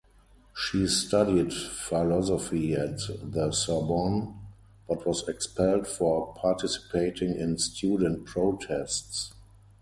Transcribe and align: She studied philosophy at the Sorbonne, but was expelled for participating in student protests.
She 0.55 0.87
studied 0.87 1.53
philosophy 1.53 2.73
at 2.73 2.97
the 3.21 3.51
Sorbonne, 3.51 4.33
but 4.87 5.05
was 5.05 5.27
expelled 5.29 5.85
for 5.87 6.33
participating 6.33 7.35
in 7.39 7.59
student 7.59 8.25
protests. 8.25 9.31